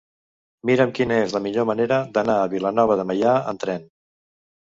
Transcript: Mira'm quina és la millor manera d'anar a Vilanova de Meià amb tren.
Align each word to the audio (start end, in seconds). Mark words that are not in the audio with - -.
Mira'm 0.69 0.93
quina 0.99 1.17
és 1.25 1.35
la 1.35 1.41
millor 1.47 1.67
manera 1.71 1.99
d'anar 2.17 2.37
a 2.45 2.49
Vilanova 2.53 2.97
de 3.01 3.07
Meià 3.11 3.35
amb 3.53 3.65
tren. 3.65 3.85